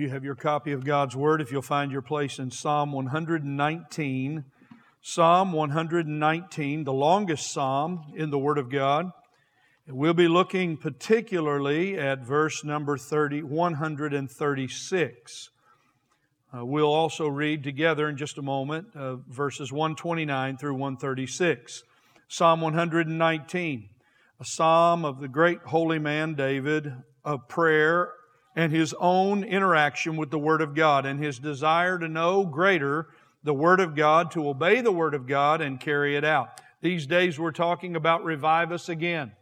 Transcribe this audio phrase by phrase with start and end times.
[0.00, 4.44] you have your copy of God's Word, if you'll find your place in Psalm 119.
[5.02, 9.10] Psalm 119, the longest psalm in the Word of God.
[9.86, 15.50] We'll be looking particularly at verse number 30, 136.
[16.56, 21.82] Uh, we'll also read together in just a moment uh, verses 129 through 136.
[22.26, 23.88] Psalm 119,
[24.40, 26.90] a psalm of the great holy man David,
[27.22, 28.14] of prayer
[28.56, 33.08] and his own interaction with the Word of God and his desire to know greater
[33.42, 36.60] the Word of God, to obey the Word of God and carry it out.
[36.82, 39.32] These days we're talking about revive us again.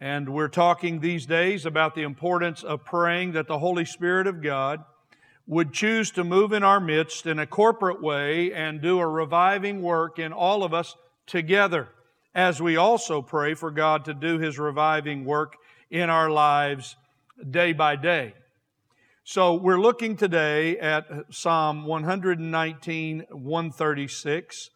[0.00, 4.42] And we're talking these days about the importance of praying that the Holy Spirit of
[4.42, 4.84] God
[5.46, 9.82] would choose to move in our midst in a corporate way and do a reviving
[9.82, 11.88] work in all of us together,
[12.34, 15.56] as we also pray for God to do His reviving work
[15.90, 16.96] in our lives
[17.50, 18.34] day by day.
[19.24, 24.70] So we're looking today at Psalm 119, 136.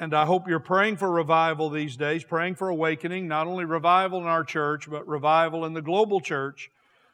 [0.00, 4.20] And I hope you're praying for revival these days, praying for awakening, not only revival
[4.20, 6.70] in our church, but revival in the global church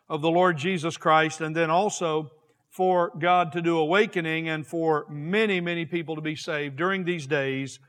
[0.08, 2.30] of the Lord Jesus Christ, and then also
[2.70, 7.26] for God to do awakening and for many, many people to be saved during these
[7.26, 7.80] days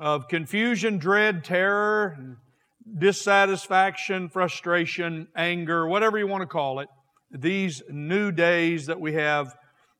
[0.00, 2.38] of confusion, dread, terror,
[2.96, 6.88] dissatisfaction, frustration, anger, whatever you want to call it
[7.30, 9.54] these new days that we have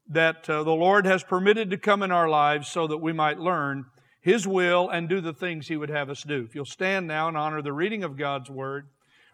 [0.08, 3.38] that uh, the Lord has permitted to come in our lives so that we might
[3.38, 3.84] learn
[4.20, 6.44] His will and do the things He would have us do.
[6.48, 8.86] If you'll stand now and honor the reading of God's Word,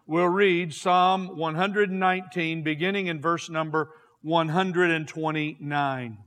[0.07, 3.91] we'll read Psalm 119, beginning in verse number
[4.23, 6.19] 129.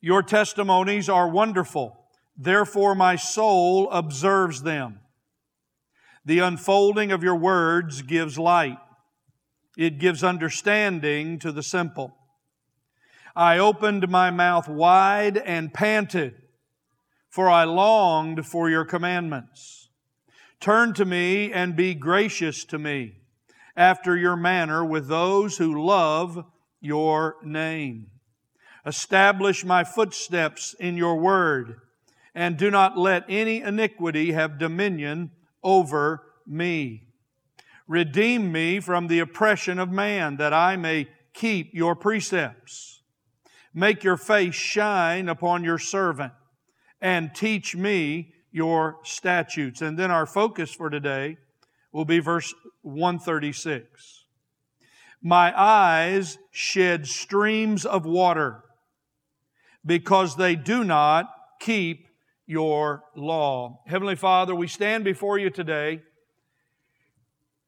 [0.00, 2.06] Your testimonies are wonderful,
[2.38, 5.00] therefore my soul observes them.
[6.24, 8.78] The unfolding of your words gives light.
[9.76, 12.16] It gives understanding to the simple.
[13.34, 16.34] I opened my mouth wide and panted,
[17.30, 19.88] for I longed for your commandments.
[20.60, 23.14] Turn to me and be gracious to me,
[23.76, 26.44] after your manner with those who love
[26.80, 28.08] your name.
[28.84, 31.76] Establish my footsteps in your word,
[32.34, 35.30] and do not let any iniquity have dominion
[35.62, 37.08] over me.
[37.86, 43.02] Redeem me from the oppression of man, that I may keep your precepts.
[43.74, 46.32] Make your face shine upon your servant,
[47.00, 49.80] and teach me your statutes.
[49.82, 51.36] And then our focus for today
[51.92, 54.24] will be verse 136.
[55.22, 58.64] My eyes shed streams of water
[59.84, 62.06] because they do not keep
[62.50, 63.80] your law.
[63.86, 66.02] Heavenly Father, we stand before you today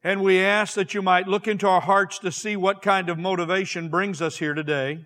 [0.03, 3.17] and we ask that you might look into our hearts to see what kind of
[3.17, 5.05] motivation brings us here today.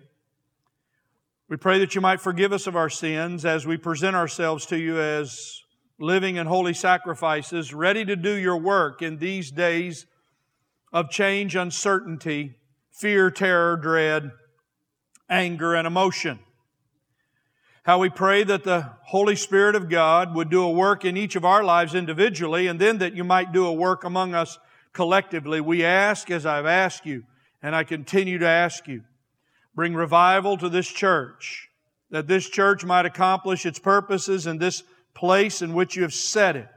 [1.47, 4.79] We pray that you might forgive us of our sins as we present ourselves to
[4.79, 5.61] you as
[5.99, 10.07] living and holy sacrifices, ready to do your work in these days
[10.91, 12.55] of change, uncertainty,
[12.91, 14.31] fear, terror, dread,
[15.29, 16.39] anger, and emotion.
[17.87, 21.37] How we pray that the Holy Spirit of God would do a work in each
[21.37, 24.59] of our lives individually, and then that you might do a work among us
[24.91, 27.23] collectively, we ask as I've asked you,
[27.63, 29.03] and I continue to ask you,
[29.73, 31.69] bring revival to this church,
[32.09, 34.83] that this church might accomplish its purposes in this
[35.13, 36.67] place in which you have set it.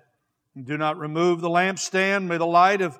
[0.55, 2.29] And do not remove the lampstand.
[2.29, 2.97] May the light of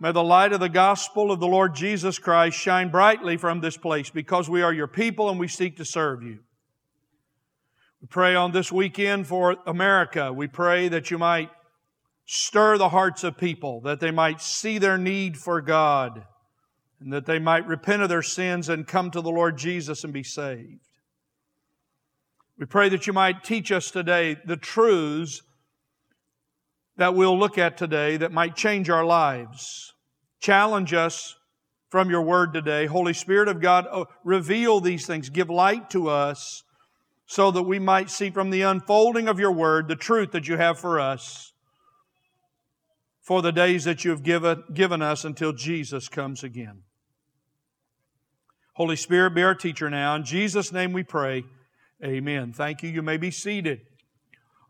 [0.00, 3.76] May the light of the gospel of the Lord Jesus Christ shine brightly from this
[3.76, 6.40] place because we are your people and we seek to serve you.
[8.04, 10.30] We pray on this weekend for America.
[10.30, 11.48] We pray that you might
[12.26, 16.24] Stir the hearts of people that they might see their need for God
[17.00, 20.12] and that they might repent of their sins and come to the Lord Jesus and
[20.12, 20.80] be saved.
[22.58, 25.40] We pray that you might teach us today the truths
[26.96, 29.94] that we'll look at today that might change our lives.
[30.40, 31.36] Challenge us
[31.88, 32.84] from your word today.
[32.84, 35.30] Holy Spirit of God, oh, reveal these things.
[35.30, 36.63] Give light to us
[37.26, 40.56] so that we might see from the unfolding of your word the truth that you
[40.56, 41.54] have for us
[43.24, 46.82] for the days that you have given, given us until Jesus comes again.
[48.74, 50.14] Holy Spirit, be our teacher now.
[50.14, 51.44] In Jesus' name we pray.
[52.04, 52.52] Amen.
[52.52, 52.90] Thank you.
[52.90, 53.80] You may be seated.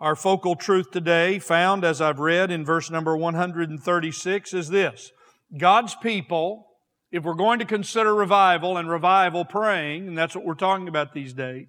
[0.00, 5.10] Our focal truth today, found as I've read in verse number 136, is this
[5.56, 6.68] God's people,
[7.10, 11.12] if we're going to consider revival and revival praying, and that's what we're talking about
[11.12, 11.68] these days,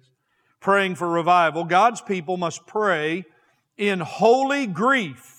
[0.60, 3.24] praying for revival, God's people must pray
[3.76, 5.36] in holy grief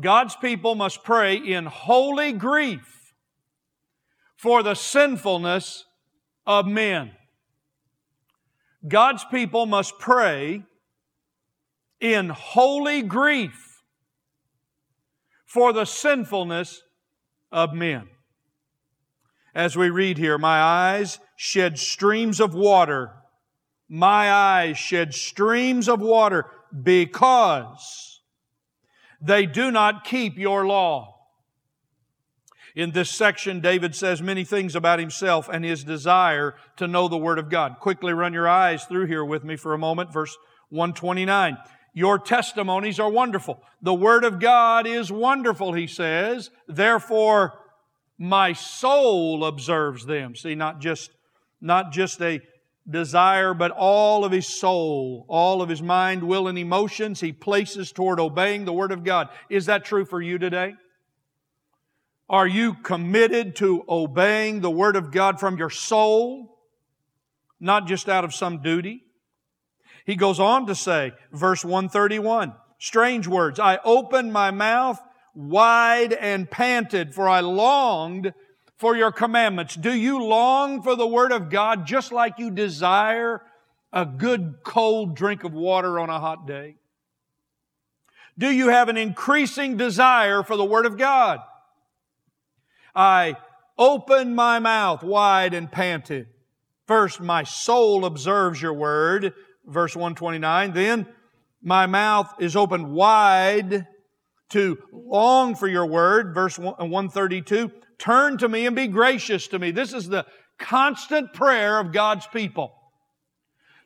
[0.00, 3.14] God's people must pray in holy grief
[4.36, 5.84] for the sinfulness
[6.46, 7.12] of men.
[8.86, 10.64] God's people must pray
[12.00, 13.82] in holy grief
[15.46, 16.82] for the sinfulness
[17.52, 18.08] of men.
[19.54, 23.12] As we read here, my eyes shed streams of water.
[23.88, 26.46] My eyes shed streams of water
[26.82, 28.20] because
[29.20, 31.14] they do not keep your law.
[32.74, 37.16] In this section, David says many things about himself and his desire to know the
[37.16, 37.76] Word of God.
[37.78, 40.12] Quickly run your eyes through here with me for a moment.
[40.12, 40.36] Verse
[40.70, 41.56] 129.
[41.92, 43.62] Your testimonies are wonderful.
[43.80, 46.50] The Word of God is wonderful, he says.
[46.66, 47.54] Therefore,
[48.18, 50.34] my soul observes them.
[50.34, 51.12] See, not just,
[51.60, 52.40] not just a
[52.88, 57.92] desire, but all of his soul, all of his mind, will, and emotions he places
[57.92, 59.28] toward obeying the Word of God.
[59.48, 60.74] Is that true for you today?
[62.28, 66.58] Are you committed to obeying the Word of God from your soul,
[67.60, 69.04] not just out of some duty?
[70.04, 75.00] He goes on to say, verse 131, strange words, I opened my mouth
[75.34, 78.32] wide and panted, for I longed
[78.76, 79.74] for your commandments.
[79.74, 83.42] Do you long for the Word of God just like you desire
[83.92, 86.76] a good cold drink of water on a hot day?
[88.36, 91.40] Do you have an increasing desire for the Word of God?
[92.94, 93.36] I
[93.78, 96.28] opened my mouth wide and panted.
[96.86, 99.32] First, my soul observes your word,
[99.66, 100.72] verse 129.
[100.72, 101.06] Then,
[101.62, 103.86] my mouth is opened wide
[104.50, 107.70] to long for your word, verse 132.
[107.98, 109.70] Turn to me and be gracious to me.
[109.70, 110.26] This is the
[110.58, 112.74] constant prayer of God's people.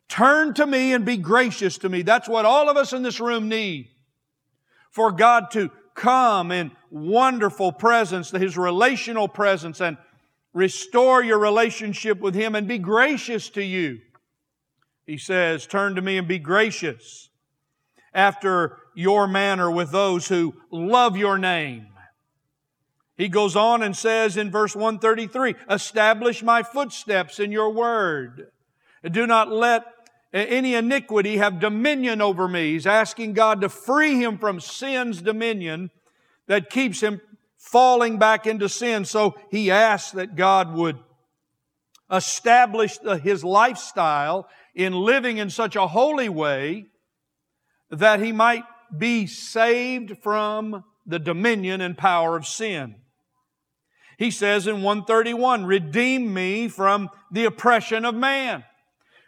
[0.09, 2.03] Turn to me and be gracious to me.
[2.03, 3.91] That's what all of us in this room need.
[4.91, 9.99] For God to come in wonderful presence, His relational presence, and
[10.55, 14.01] restore your relationship with Him and be gracious to you.
[15.07, 17.29] He says, Turn to me and be gracious
[18.15, 21.87] after your manner with those who love your name.
[23.19, 28.53] He goes on and says in verse 133, Establish my footsteps in your word.
[29.05, 29.85] Do not let
[30.33, 32.73] any iniquity have dominion over me.
[32.73, 35.91] He's asking God to free him from sin's dominion
[36.47, 37.21] that keeps him
[37.57, 39.05] falling back into sin.
[39.05, 40.99] So he asks that God would
[42.11, 46.87] establish his lifestyle in living in such a holy way
[47.91, 48.65] that he might
[48.97, 52.95] be saved from the dominion and power of sin.
[54.19, 58.65] He says in 131, redeem me from the oppression of man.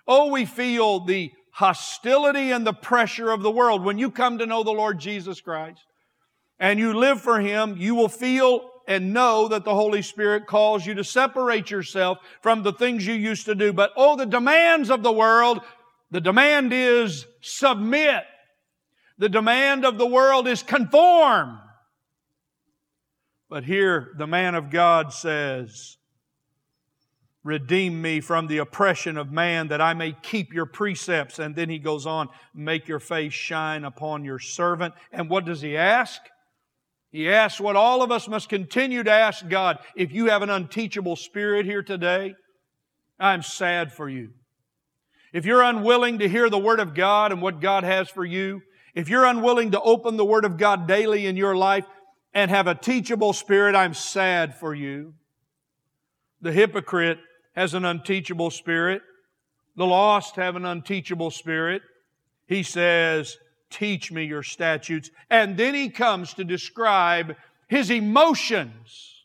[0.06, 4.46] Oh, we feel the hostility and the pressure of the world when you come to
[4.46, 5.80] know the Lord Jesus Christ
[6.58, 10.84] and you live for Him, you will feel and know that the Holy Spirit calls
[10.84, 13.72] you to separate yourself from the things you used to do.
[13.72, 15.60] But oh, the demands of the world,
[16.10, 18.24] the demand is submit.
[19.18, 21.60] The demand of the world is conform.
[23.50, 25.96] But here the man of God says,
[27.42, 31.38] Redeem me from the oppression of man that I may keep your precepts.
[31.38, 34.94] And then he goes on, Make your face shine upon your servant.
[35.10, 36.20] And what does he ask?
[37.10, 39.78] He asks what all of us must continue to ask God.
[39.96, 42.34] If you have an unteachable spirit here today,
[43.18, 44.30] I'm sad for you.
[45.32, 48.62] If you're unwilling to hear the Word of God and what God has for you,
[48.94, 51.84] if you're unwilling to open the Word of God daily in your life
[52.32, 55.14] and have a teachable spirit, I'm sad for you.
[56.40, 57.18] The hypocrite
[57.54, 59.02] has an unteachable spirit.
[59.76, 61.82] The lost have an unteachable spirit.
[62.46, 63.36] He says,
[63.70, 65.10] Teach me your statutes.
[65.30, 67.36] And then he comes to describe
[67.68, 69.24] his emotions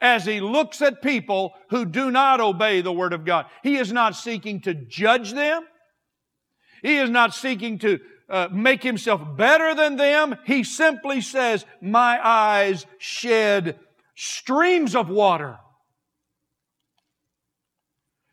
[0.00, 3.46] as he looks at people who do not obey the Word of God.
[3.62, 5.64] He is not seeking to judge them.
[6.82, 8.00] He is not seeking to
[8.32, 10.34] uh, make himself better than them.
[10.46, 13.78] He simply says, My eyes shed
[14.14, 15.58] streams of water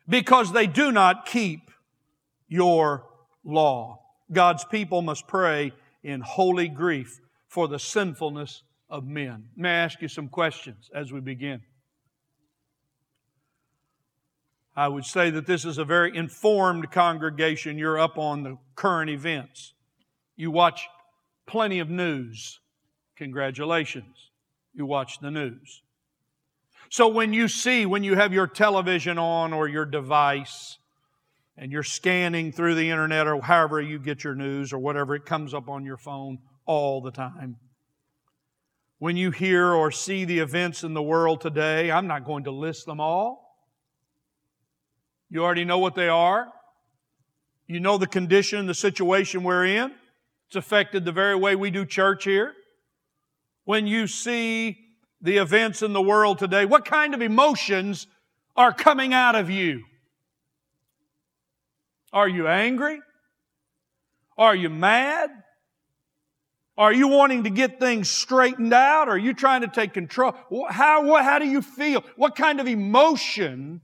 [0.08, 1.70] because they do not keep
[2.48, 3.04] your
[3.44, 4.00] law.
[4.32, 9.50] God's people must pray in holy grief for the sinfulness of men.
[9.54, 11.60] May I ask you some questions as we begin?
[14.74, 17.76] I would say that this is a very informed congregation.
[17.76, 19.74] You're up on the current events.
[20.40, 20.88] You watch
[21.46, 22.60] plenty of news.
[23.16, 24.30] Congratulations.
[24.72, 25.82] You watch the news.
[26.88, 30.78] So when you see, when you have your television on or your device,
[31.58, 35.26] and you're scanning through the internet or however you get your news or whatever, it
[35.26, 37.56] comes up on your phone all the time.
[38.98, 41.90] when you hear or see the events in the world today.
[41.90, 43.58] I'm not going to list them all.
[45.28, 46.48] You already know what they are.
[47.66, 49.92] You know the condition, the situation we're in.
[50.50, 52.52] It's affected the very way we do church here.
[53.66, 54.78] When you see
[55.20, 58.08] the events in the world today, what kind of emotions
[58.56, 59.84] are coming out of you?
[62.12, 62.98] Are you angry?
[64.36, 65.30] Are you mad?
[66.76, 69.08] Are you wanting to get things straightened out?
[69.08, 70.34] Are you trying to take control?
[70.68, 72.02] How, what, how do you feel?
[72.16, 73.82] What kind of emotion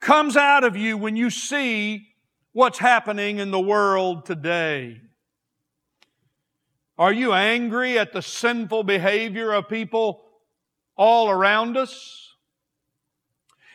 [0.00, 2.06] comes out of you when you see
[2.52, 5.02] what's happening in the world today?
[7.00, 10.20] Are you angry at the sinful behavior of people
[10.98, 12.36] all around us?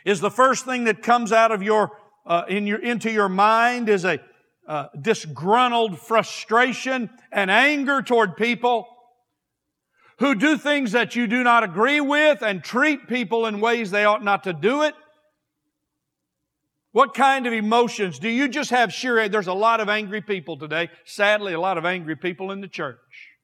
[0.06, 3.90] Is the first thing that comes out of your, uh, in your, into your mind
[3.90, 4.20] is a
[4.68, 8.88] uh, disgruntled frustration and anger toward people
[10.20, 14.06] who do things that you do not agree with and treat people in ways they
[14.06, 14.94] ought not to do it?
[16.96, 18.20] What kind of emotions?
[18.20, 20.88] Do you just have sheer, there's a lot of angry people today.
[21.04, 23.36] Sadly, a lot of angry people in the church.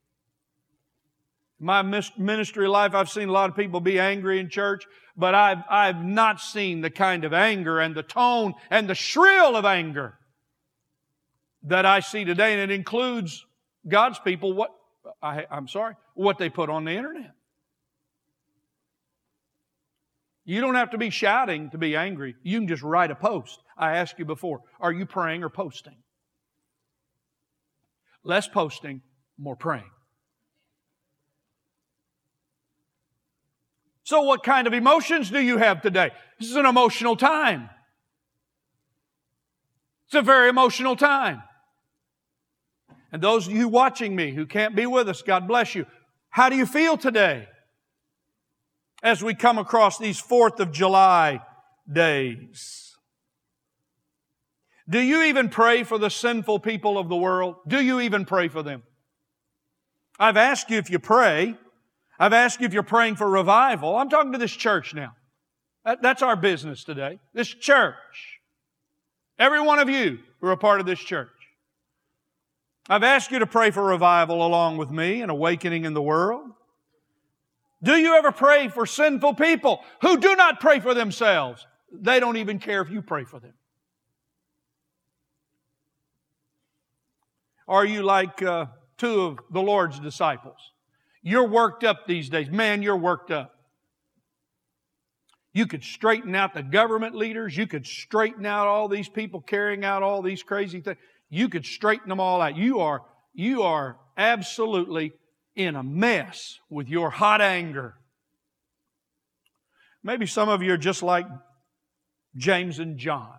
[1.60, 4.86] My ministry life, I've seen a lot of people be angry in church,
[5.17, 9.58] but I've, I've not seen the kind of anger and the tone and the shrill
[9.58, 10.17] of anger
[11.63, 13.46] that I see today, and it includes
[13.86, 14.74] God's people, what,
[15.22, 17.34] I, I'm sorry, what they put on the internet.
[20.43, 22.36] You don't have to be shouting to be angry.
[22.43, 23.60] You can just write a post.
[23.77, 25.98] I asked you before, are you praying or posting?
[28.24, 29.01] Less posting,
[29.38, 29.89] more praying.
[34.03, 36.12] So, what kind of emotions do you have today?
[36.39, 37.69] This is an emotional time.
[40.07, 41.43] It's a very emotional time.
[43.12, 45.86] And those of you watching me who can't be with us, God bless you.
[46.29, 47.48] How do you feel today
[49.03, 51.41] as we come across these 4th of July
[51.91, 52.96] days?
[54.89, 57.55] Do you even pray for the sinful people of the world?
[57.67, 58.84] Do you even pray for them?
[60.20, 61.55] I've asked you if you pray.
[62.20, 63.96] I've asked you if you're praying for revival.
[63.96, 65.13] I'm talking to this church now.
[65.84, 67.20] that's our business today.
[67.34, 67.96] This church.
[69.39, 71.29] Every one of you who are a part of this church.
[72.89, 76.51] I've asked you to pray for revival along with me and awakening in the world.
[77.83, 81.65] Do you ever pray for sinful people who do not pray for themselves?
[81.91, 83.53] They don't even care if you pray for them.
[87.67, 88.65] Are you like uh,
[88.97, 90.57] two of the Lord's disciples?
[91.23, 92.50] You're worked up these days.
[92.50, 93.55] Man, you're worked up.
[95.53, 97.55] You could straighten out the government leaders.
[97.57, 100.97] You could straighten out all these people carrying out all these crazy things
[101.31, 102.55] you could straighten them all out.
[102.57, 103.01] You are,
[103.33, 105.13] you are absolutely
[105.55, 107.96] in a mess with your hot anger.
[110.03, 111.27] Maybe some of you are just like
[112.36, 113.38] James and John.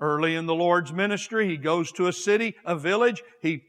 [0.00, 3.22] Early in the Lord's ministry, he goes to a city, a village.
[3.40, 3.62] He,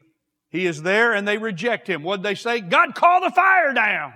[0.50, 2.02] he is there and they reject him.
[2.02, 2.60] What'd they say?
[2.60, 4.12] God, call the fire down.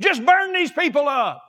[0.00, 1.42] Just burn these people up.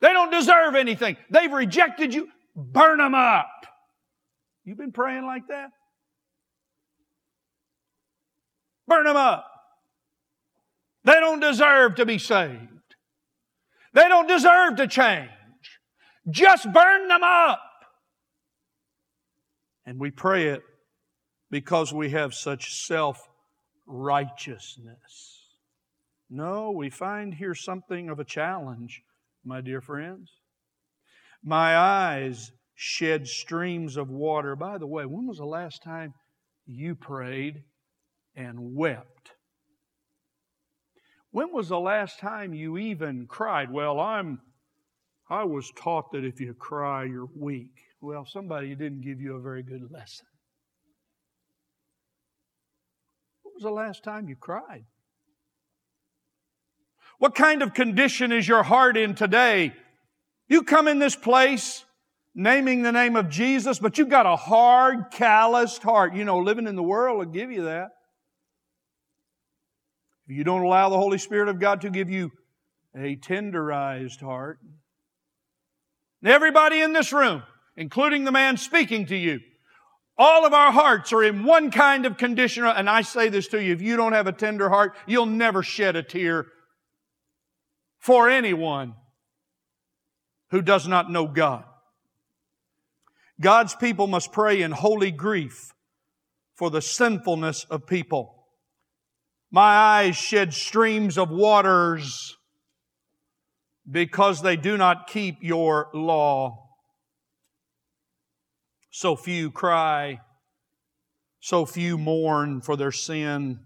[0.00, 1.16] They don't deserve anything.
[1.30, 2.28] They've rejected you.
[2.54, 3.48] Burn them up.
[4.64, 5.70] You've been praying like that?
[8.88, 9.44] Burn them up.
[11.04, 12.68] They don't deserve to be saved.
[13.92, 15.30] They don't deserve to change.
[16.28, 17.60] Just burn them up.
[19.86, 20.62] And we pray it
[21.50, 23.28] because we have such self
[23.86, 25.46] righteousness.
[26.30, 29.02] No, we find here something of a challenge,
[29.44, 30.30] my dear friends.
[31.42, 34.54] My eyes shed streams of water.
[34.56, 36.12] By the way, when was the last time
[36.66, 37.62] you prayed
[38.38, 39.32] and wept?
[41.30, 43.70] When was the last time you even cried?
[43.70, 44.40] Well, I'm
[45.30, 47.74] I was taught that if you cry, you're weak.
[48.00, 50.26] Well, somebody didn't give you a very good lesson.
[53.42, 54.84] When was the last time you cried?
[57.18, 59.74] What kind of condition is your heart in today?
[60.48, 61.84] You come in this place
[62.34, 66.14] naming the name of Jesus, but you've got a hard, calloused heart.
[66.14, 67.90] You know, living in the world will give you that.
[70.28, 72.32] If you don't allow the Holy Spirit of God to give you
[72.94, 74.58] a tenderized heart,
[76.22, 77.42] everybody in this room,
[77.76, 79.40] including the man speaking to you,
[80.18, 82.64] all of our hearts are in one kind of condition.
[82.64, 85.62] And I say this to you if you don't have a tender heart, you'll never
[85.62, 86.46] shed a tear
[87.98, 88.94] for anyone
[90.50, 91.64] who does not know God.
[93.40, 95.72] God's people must pray in holy grief
[96.54, 98.37] for the sinfulness of people.
[99.50, 102.36] My eyes shed streams of waters
[103.90, 106.68] because they do not keep your law.
[108.90, 110.20] So few cry,
[111.40, 113.60] so few mourn for their sin.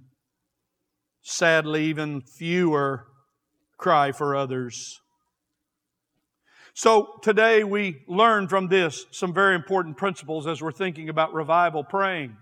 [1.23, 3.07] Sadly, even fewer
[3.79, 5.01] cry for others.
[6.75, 11.85] So today we learn from this some very important principles as we're thinking about revival
[11.85, 12.37] praying.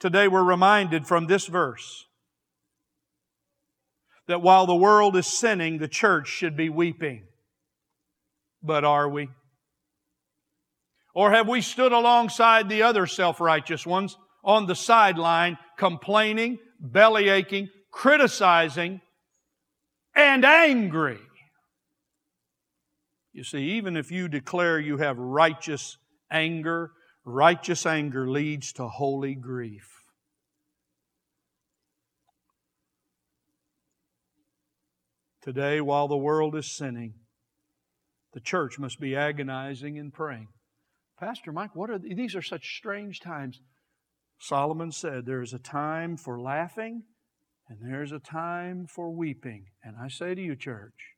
[0.00, 2.06] Today we're reminded from this verse
[4.26, 7.24] that while the world is sinning, the church should be weeping.
[8.62, 9.28] But are we?
[11.14, 17.28] Or have we stood alongside the other self righteous ones on the sideline, complaining, belly
[17.28, 19.02] aching, criticizing,
[20.14, 21.18] and angry?
[23.34, 25.98] You see, even if you declare you have righteous
[26.30, 26.92] anger,
[27.30, 30.00] righteous anger leads to holy grief.
[35.42, 37.14] Today, while the world is sinning,
[38.34, 40.48] the church must be agonizing and praying.
[41.18, 43.60] Pastor Mike, what are these are such strange times.
[44.38, 47.02] Solomon said there is a time for laughing
[47.68, 49.66] and there's a time for weeping.
[49.84, 51.14] And I say to you, church,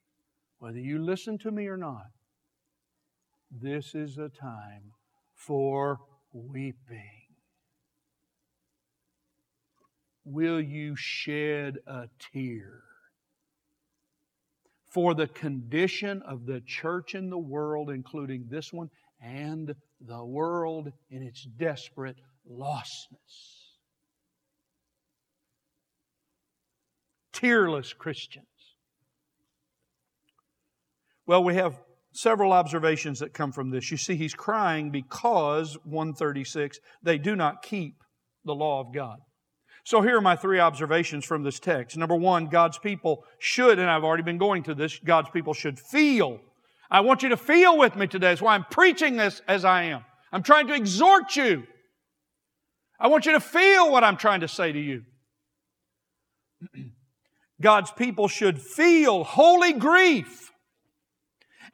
[0.59, 2.11] whether you listen to me or not,
[3.51, 4.93] this is a time
[5.47, 5.99] for
[6.33, 7.27] weeping.
[10.25, 12.83] Will you shed a tear
[14.89, 20.93] for the condition of the church in the world, including this one and the world
[21.11, 22.17] in its desperate
[22.49, 23.59] lostness?
[27.33, 28.47] Tearless Christians
[31.27, 31.79] well, we have
[32.13, 33.91] several observations that come from this.
[33.91, 37.95] You see, he's crying because, 136, they do not keep
[38.45, 39.19] the law of God.
[39.85, 41.97] So here are my three observations from this text.
[41.97, 45.79] Number one, God's people should, and I've already been going to this, God's people should
[45.79, 46.39] feel.
[46.91, 48.29] I want you to feel with me today.
[48.29, 50.05] That's why I'm preaching this as I am.
[50.31, 51.65] I'm trying to exhort you.
[53.01, 55.03] I want you to feel what I'm trying to say to you.
[57.61, 60.52] God's people should feel holy grief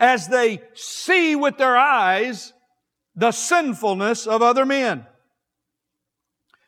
[0.01, 2.53] as they see with their eyes
[3.15, 5.07] the sinfulness of other men.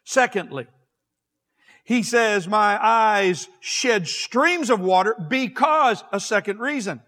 [0.04, 0.66] Secondly,
[1.84, 7.00] he says, My eyes shed streams of water because a second reason.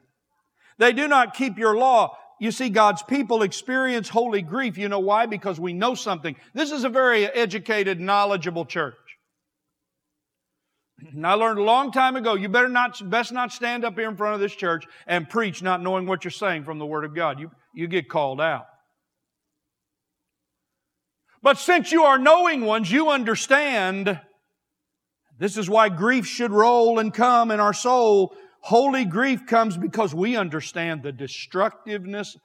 [0.79, 2.17] They do not keep your law.
[2.41, 4.77] You see, God's people experience holy grief.
[4.77, 5.27] You know why?
[5.27, 6.35] Because we know something.
[6.55, 8.97] This is a very educated, knowledgeable church.
[10.99, 14.09] And I learned a long time ago, you better not, best not stand up here
[14.09, 17.05] in front of this church and preach not knowing what you're saying from the Word
[17.05, 17.41] of God.
[17.41, 18.67] You, you get called out.
[21.43, 24.21] But since you are knowing ones, you understand
[25.39, 28.37] this is why grief should roll and come in our soul.
[28.61, 32.37] Holy grief comes because we understand the destructiveness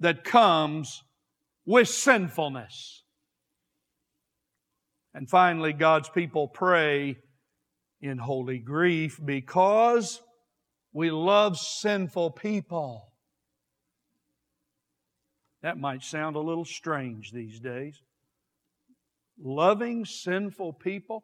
[0.00, 1.02] that comes
[1.66, 3.01] with sinfulness.
[5.14, 7.18] And finally, God's people pray
[8.00, 10.20] in holy grief because
[10.92, 13.12] we love sinful people.
[15.62, 18.00] That might sound a little strange these days.
[19.38, 21.22] Loving sinful people.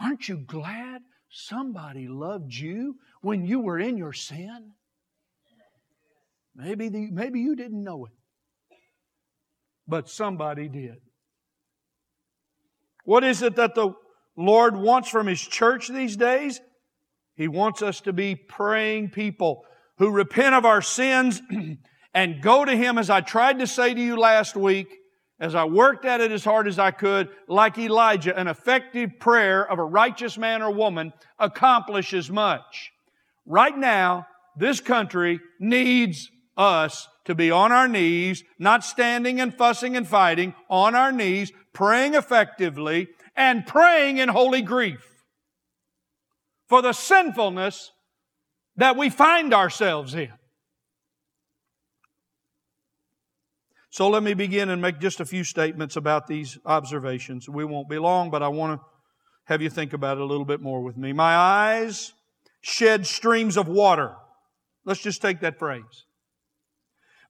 [0.00, 4.72] Aren't you glad somebody loved you when you were in your sin?
[6.54, 8.12] Maybe, the, maybe you didn't know it,
[9.86, 10.96] but somebody did.
[13.08, 13.94] What is it that the
[14.36, 16.60] Lord wants from His church these days?
[17.36, 19.64] He wants us to be praying people
[19.96, 21.40] who repent of our sins
[22.14, 24.94] and go to Him, as I tried to say to you last week,
[25.40, 29.66] as I worked at it as hard as I could, like Elijah, an effective prayer
[29.66, 32.90] of a righteous man or woman accomplishes much.
[33.46, 39.94] Right now, this country needs us to be on our knees, not standing and fussing
[39.94, 45.06] and fighting, on our knees, praying effectively, and praying in holy grief
[46.70, 47.92] for the sinfulness
[48.76, 50.32] that we find ourselves in.
[53.90, 57.46] So let me begin and make just a few statements about these observations.
[57.46, 58.86] We won't be long, but I want to
[59.44, 61.12] have you think about it a little bit more with me.
[61.12, 62.14] My eyes
[62.62, 64.14] shed streams of water.
[64.86, 66.06] Let's just take that phrase.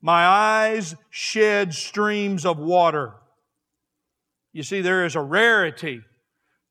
[0.00, 3.14] My eyes shed streams of water.
[4.52, 6.00] You see, there is a rarity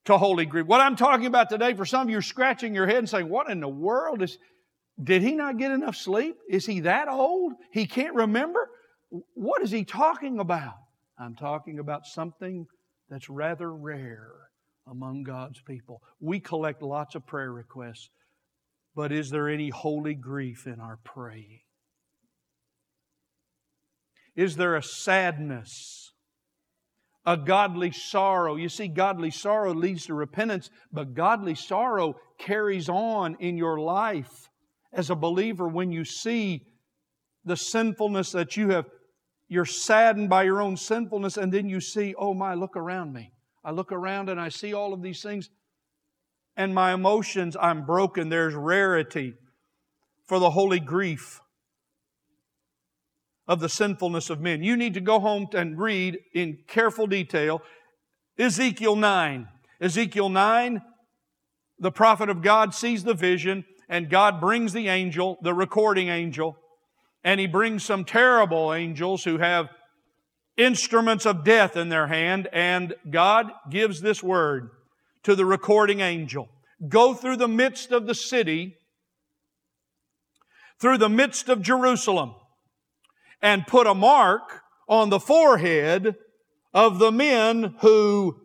[0.05, 0.65] to holy grief.
[0.65, 3.49] What I'm talking about today, for some of you scratching your head and saying, What
[3.49, 4.37] in the world is,
[5.01, 6.37] did he not get enough sleep?
[6.49, 7.53] Is he that old?
[7.71, 8.69] He can't remember?
[9.33, 10.75] What is he talking about?
[11.19, 12.65] I'm talking about something
[13.09, 14.31] that's rather rare
[14.89, 16.01] among God's people.
[16.19, 18.09] We collect lots of prayer requests,
[18.95, 21.59] but is there any holy grief in our praying?
[24.37, 26.13] Is there a sadness,
[27.25, 28.55] a godly sorrow?
[28.55, 34.49] You see, godly sorrow leads to repentance, but godly sorrow carries on in your life
[34.93, 36.61] as a believer when you see
[37.43, 38.85] the sinfulness that you have.
[39.49, 43.31] You're saddened by your own sinfulness, and then you see, oh my, look around me.
[43.65, 45.49] I look around and I see all of these things,
[46.55, 48.29] and my emotions, I'm broken.
[48.29, 49.33] There's rarity
[50.27, 51.41] for the holy grief
[53.47, 54.63] of the sinfulness of men.
[54.63, 57.61] You need to go home and read in careful detail
[58.37, 59.47] Ezekiel 9.
[59.81, 60.81] Ezekiel 9,
[61.79, 66.57] the prophet of God sees the vision, and God brings the angel, the recording angel,
[67.23, 69.69] and he brings some terrible angels who have
[70.55, 74.69] instruments of death in their hand, and God gives this word
[75.23, 76.49] to the recording angel
[76.87, 78.77] Go through the midst of the city,
[80.79, 82.35] through the midst of Jerusalem
[83.41, 86.15] and put a mark on the forehead
[86.73, 88.39] of the men who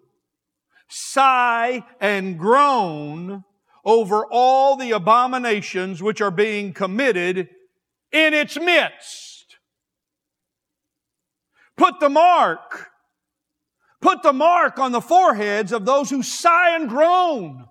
[0.89, 3.45] sigh and groan
[3.85, 7.49] over all the abominations which are being committed
[8.13, 9.57] in its midst.
[11.77, 12.91] Put the mark,
[14.01, 17.67] put the mark on the foreheads of those who sigh and groan.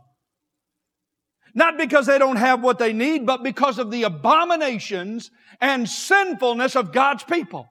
[1.53, 6.75] Not because they don't have what they need, but because of the abominations and sinfulness
[6.75, 7.69] of God's people.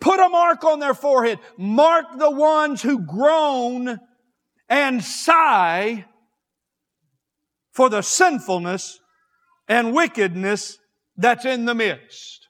[0.00, 1.38] Put a mark on their forehead.
[1.58, 3.98] Mark the ones who groan
[4.68, 6.06] and sigh
[7.72, 9.00] for the sinfulness
[9.68, 10.78] and wickedness
[11.16, 12.48] that's in the midst.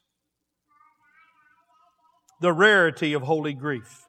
[2.39, 4.05] The rarity of holy grief.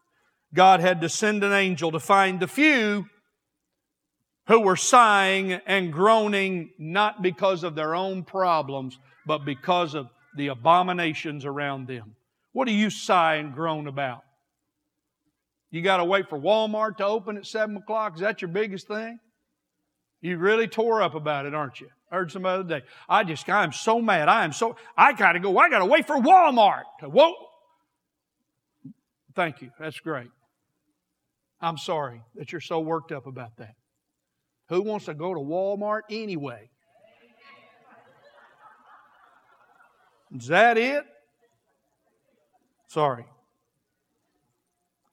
[0.54, 3.06] God had to send an angel to find the few
[4.46, 10.48] who were sighing and groaning not because of their own problems, but because of the
[10.48, 12.16] abominations around them.
[12.52, 14.22] What do you sigh and groan about?
[15.70, 18.14] You got to wait for Walmart to open at 7 o'clock?
[18.16, 19.18] Is that your biggest thing?
[20.20, 21.88] You really tore up about it, aren't you?
[22.10, 22.82] I heard some other day.
[23.08, 24.28] I just, I'm so mad.
[24.28, 25.56] I am so, I got to go.
[25.56, 26.82] I got to wait for Walmart.
[27.02, 27.32] Whoa.
[29.34, 29.70] Thank you.
[29.80, 30.28] That's great.
[31.60, 33.74] I'm sorry that you're so worked up about that.
[34.72, 36.70] Who wants to go to Walmart anyway?
[40.34, 41.04] Is that it?
[42.88, 43.26] Sorry.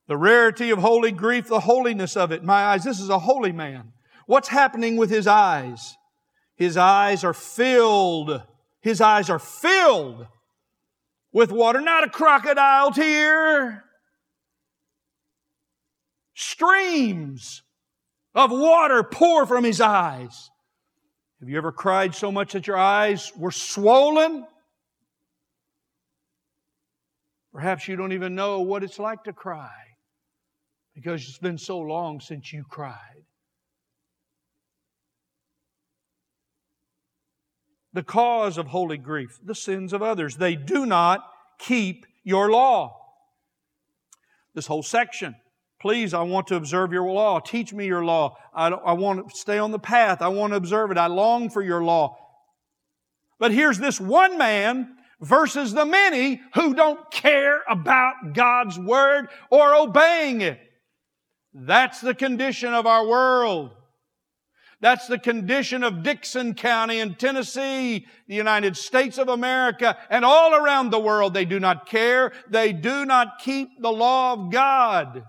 [0.08, 2.42] The rarity of holy grief, the holiness of it.
[2.42, 3.92] My eyes, this is a holy man.
[4.28, 5.98] What's happening with his eyes?
[6.56, 8.42] His eyes are filled.
[8.80, 10.26] His eyes are filled
[11.34, 13.84] with water, not a crocodile tear.
[16.34, 17.64] Streams
[18.36, 20.50] of water pour from his eyes.
[21.40, 24.46] Have you ever cried so much that your eyes were swollen?
[27.54, 29.72] Perhaps you don't even know what it's like to cry
[30.94, 32.96] because it's been so long since you cried.
[37.94, 40.36] The cause of holy grief, the sins of others.
[40.36, 41.22] They do not
[41.58, 42.96] keep your law.
[44.54, 45.36] This whole section
[45.80, 47.40] Please, I want to observe your law.
[47.40, 48.36] Teach me your law.
[48.54, 50.22] I, I want to stay on the path.
[50.22, 50.98] I want to observe it.
[50.98, 52.18] I long for your law.
[53.40, 59.74] But here's this one man versus the many who don't care about God's word or
[59.74, 60.60] obeying it.
[61.54, 63.72] That's the condition of our world.
[64.82, 70.56] That's the condition of Dickson County in Tennessee, the United States of America, and all
[70.56, 71.34] around the world.
[71.34, 72.34] They do not care.
[72.50, 75.24] They do not keep the law of God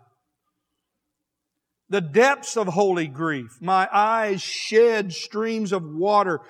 [1.90, 3.58] the depths of holy grief.
[3.60, 6.40] My eyes shed streams of water.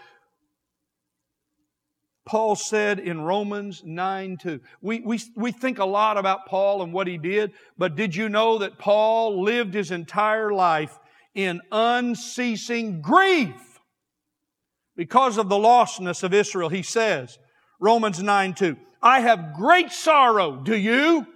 [2.26, 4.60] Paul said in Romans 9 2.
[4.82, 8.28] We, we, we think a lot about Paul and what he did, but did you
[8.28, 10.96] know that Paul lived his entire life
[11.34, 13.80] in unceasing grief
[14.94, 16.68] because of the lostness of Israel?
[16.68, 17.38] He says,
[17.80, 20.56] Romans 9 2, I have great sorrow.
[20.56, 21.26] Do you?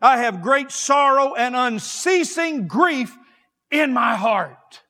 [0.00, 3.16] I have great sorrow and unceasing grief
[3.70, 4.82] in my heart.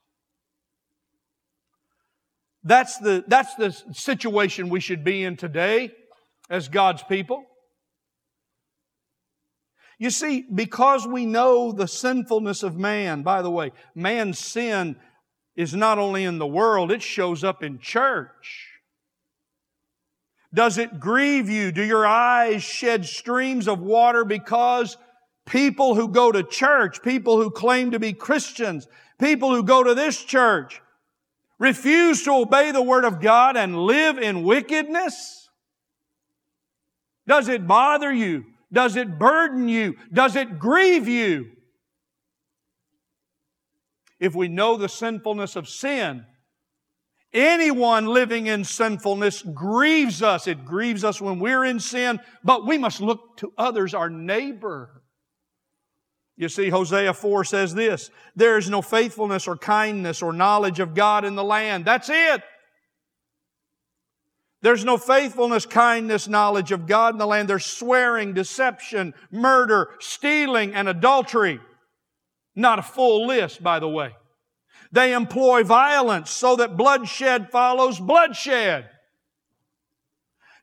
[2.63, 5.93] That's the, that's the situation we should be in today
[6.49, 7.45] as God's people.
[9.99, 14.97] You see, because we know the sinfulness of man, by the way, man's sin
[15.57, 18.70] is not only in the world, it shows up in church.
[20.53, 21.71] Does it grieve you?
[21.71, 24.97] Do your eyes shed streams of water because
[25.47, 29.95] people who go to church, people who claim to be Christians, people who go to
[29.95, 30.83] this church,
[31.59, 35.49] refuse to obey the Word of God and live in wickedness?
[37.29, 38.45] Does it bother you?
[38.73, 39.97] Does it burden you?
[40.13, 41.51] Does it grieve you?
[44.19, 46.27] If we know the sinfulness of sin,
[47.33, 50.47] anyone living in sinfulness grieves us.
[50.47, 55.03] It grieves us when we're in sin, but we must look to others, our neighbor.
[56.37, 60.95] You see, Hosea 4 says this there is no faithfulness or kindness or knowledge of
[60.95, 61.85] God in the land.
[61.85, 62.43] That's it.
[64.63, 67.49] There's no faithfulness, kindness, knowledge of God in the land.
[67.49, 71.61] There's swearing, deception, murder, stealing, and adultery.
[72.55, 74.15] Not a full list, by the way.
[74.93, 78.89] They employ violence so that bloodshed follows bloodshed.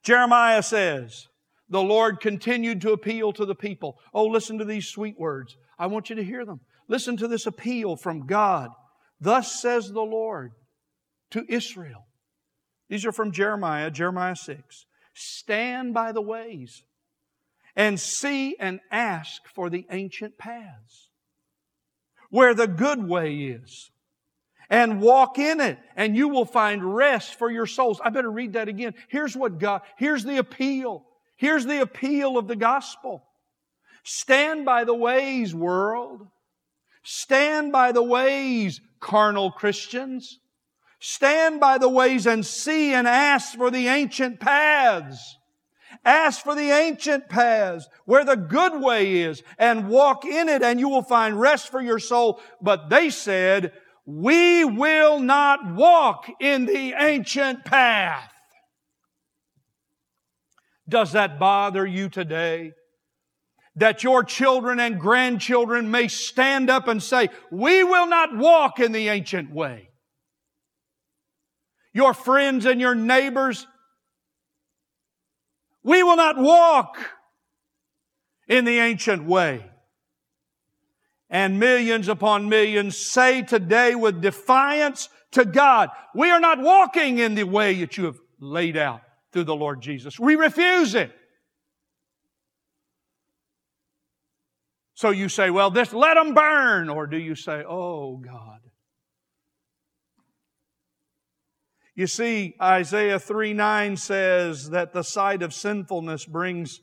[0.04, 1.28] Jeremiah says,
[1.70, 3.98] the Lord continued to appeal to the people.
[4.14, 5.58] Oh, listen to these sweet words.
[5.78, 6.62] I want you to hear them.
[6.88, 8.70] Listen to this appeal from God.
[9.20, 10.52] Thus says the Lord
[11.32, 12.08] to Israel
[12.90, 14.86] these are from Jeremiah, Jeremiah 6.
[15.14, 16.84] Stand by the ways
[17.76, 21.10] and see and ask for the ancient paths
[22.30, 23.92] where the good way is
[24.70, 28.02] and walk in it and you will find rest for your souls.
[28.04, 28.94] I better read that again.
[29.08, 31.06] Here's what God, here's the appeal.
[31.38, 33.24] Here's the appeal of the gospel.
[34.04, 36.28] Stand by the ways, world.
[37.04, 40.40] Stand by the ways, carnal Christians.
[41.00, 45.38] Stand by the ways and see and ask for the ancient paths.
[46.04, 50.80] Ask for the ancient paths where the good way is and walk in it and
[50.80, 52.42] you will find rest for your soul.
[52.62, 53.74] But they said,
[54.08, 58.34] we will not walk in the ancient path.
[60.90, 62.72] Does that bother you today?
[63.76, 68.92] That your children and grandchildren may stand up and say, we will not walk in
[68.92, 69.88] the ancient way
[71.98, 73.66] your friends and your neighbors.
[75.82, 76.96] We will not walk
[78.48, 79.66] in the ancient way.
[81.30, 87.36] And millions upon millions say today with defiance to God, we are not walking in
[87.36, 89.02] the way that you have laid out
[89.34, 90.20] through the Lord Jesus.
[90.20, 91.12] We refuse it.
[94.94, 96.90] So you say, well, this, let them burn.
[96.90, 98.62] Or do you say, oh God,
[101.98, 106.82] You see, Isaiah 3 9 says that the sight of sinfulness brings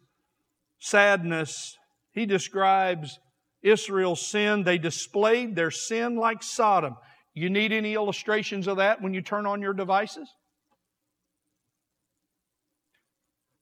[0.81, 1.79] sadness.
[2.11, 3.21] He describes
[3.65, 4.65] Israel's sinned.
[4.65, 6.97] They displayed their sin like Sodom.
[7.33, 10.29] You need any illustrations of that when you turn on your devices?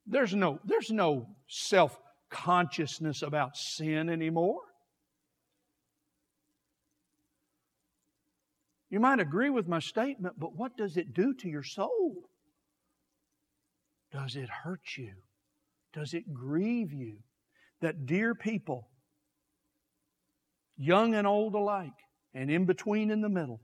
[0.07, 4.61] There's no, there's no self consciousness about sin anymore.
[8.91, 12.29] You might agree with my statement, but what does it do to your soul?
[14.13, 15.13] Does it hurt you?
[15.95, 17.19] Does it grieve you
[17.81, 18.89] that dear people,
[20.77, 21.93] young and old alike,
[22.35, 23.61] and in between in the middle,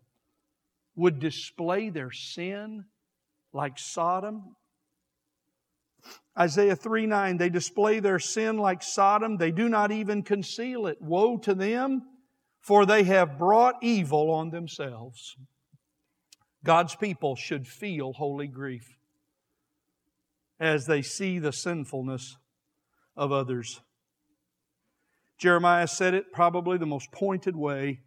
[0.97, 2.85] would display their sin
[3.53, 4.57] like Sodom?
[6.39, 9.37] Isaiah 3 9, they display their sin like Sodom.
[9.37, 11.01] They do not even conceal it.
[11.01, 12.03] Woe to them
[12.69, 15.37] for they have brought evil on themselves.
[16.63, 18.99] God's people should feel holy grief
[20.61, 22.37] as they see the sinfulness
[23.17, 23.81] of others.
[25.39, 28.01] Jeremiah said it probably the most pointed way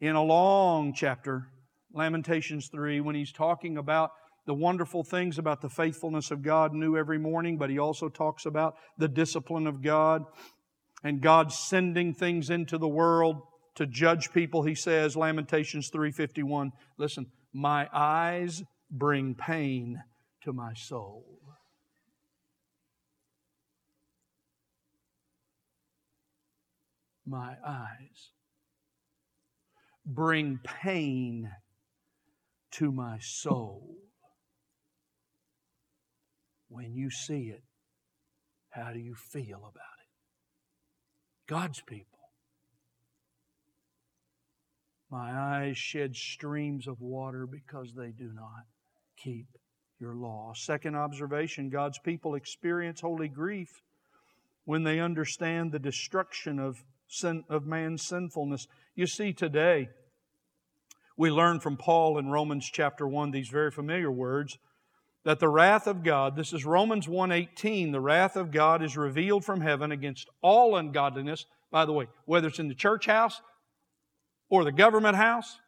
[0.00, 1.48] in a long chapter,
[1.92, 4.10] Lamentations 3, when he's talking about
[4.46, 8.46] the wonderful things about the faithfulness of God new every morning, but he also talks
[8.46, 10.22] about the discipline of God
[11.02, 13.42] and God sending things into the world
[13.76, 20.02] to judge people, he says, Lamentations 3:51, listen, my eyes bring pain
[20.42, 21.24] to my soul.
[27.26, 28.30] My eyes
[30.04, 31.50] bring pain
[32.72, 33.96] to my soul.
[36.68, 37.62] When you see it,
[38.70, 41.48] how do you feel about it?
[41.48, 42.16] God's people
[45.10, 48.64] my eyes shed streams of water because they do not
[49.16, 49.46] keep
[50.00, 50.52] your law.
[50.54, 53.82] Second observation God's people experience holy grief
[54.64, 58.66] when they understand the destruction of, sin, of man's sinfulness.
[58.94, 59.88] You see, today,
[61.16, 64.58] we learn from Paul in Romans chapter 1 these very familiar words
[65.24, 69.44] that the wrath of God, this is Romans 1:18, the wrath of God is revealed
[69.44, 71.46] from heaven against all ungodliness.
[71.72, 73.42] by the way, whether it's in the church house
[74.48, 75.58] or the government house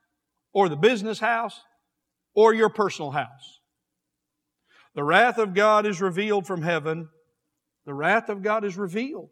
[0.53, 1.65] or the business house
[2.35, 3.61] or your personal house.
[4.95, 7.09] The wrath of God is revealed from heaven.
[7.85, 9.31] The wrath of God is revealed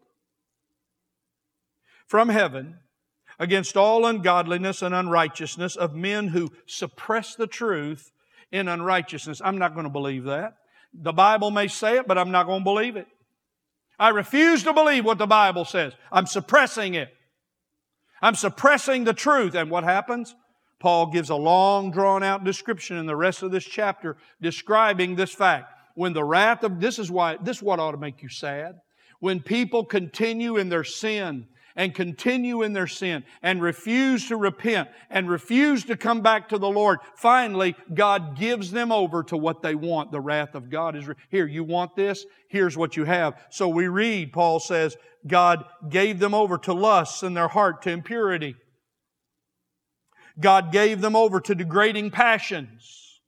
[2.07, 2.77] from heaven
[3.39, 8.11] against all ungodliness and unrighteousness of men who suppress the truth
[8.51, 9.41] in unrighteousness.
[9.43, 10.55] I'm not going to believe that.
[10.93, 13.07] The Bible may say it, but I'm not going to believe it.
[13.99, 15.93] I refuse to believe what the Bible says.
[16.11, 17.09] I'm suppressing it.
[18.21, 19.53] I'm suppressing the truth.
[19.53, 20.35] And what happens?
[20.79, 25.33] Paul gives a long drawn out description in the rest of this chapter describing this
[25.33, 25.73] fact.
[25.95, 28.75] When the wrath of, this is why, this is what ought to make you sad.
[29.19, 34.89] When people continue in their sin and continue in their sin and refuse to repent
[35.09, 39.61] and refuse to come back to the Lord, finally, God gives them over to what
[39.61, 40.11] they want.
[40.11, 42.25] The wrath of God is, here, you want this?
[42.49, 43.35] Here's what you have.
[43.51, 47.91] So we read, Paul says, God gave them over to lusts in their heart, to
[47.91, 48.55] impurity.
[50.39, 53.21] God gave them over to degrading passions.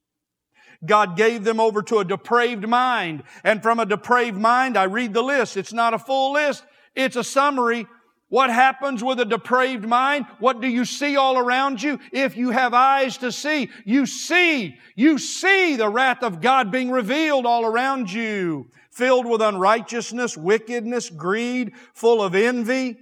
[0.85, 3.23] God gave them over to a depraved mind.
[3.43, 5.57] And from a depraved mind, I read the list.
[5.57, 6.63] It's not a full list.
[6.95, 7.85] It's a summary
[8.29, 10.27] what happens with a depraved mind?
[10.39, 11.99] What do you see all around you?
[12.11, 16.91] If you have eyes to see, you see, you see the wrath of God being
[16.91, 22.97] revealed all around you, filled with unrighteousness, wickedness, greed, full of envy,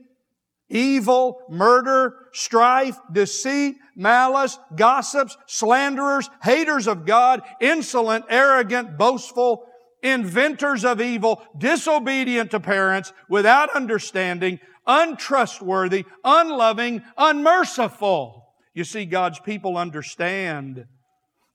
[0.69, 9.65] evil, murder, strife, deceit, malice, gossips, slanderers, haters of God, insolent, arrogant, boastful,
[10.03, 18.45] inventors of evil, disobedient to parents, without understanding, untrustworthy, unloving, unmerciful.
[18.73, 20.85] You see, God's people understand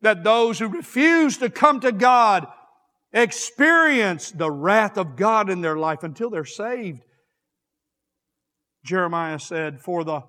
[0.02, 2.46] that those who refuse to come to God
[3.12, 7.02] experience the wrath of God in their life until they're saved.
[8.84, 10.22] Jeremiah said, for the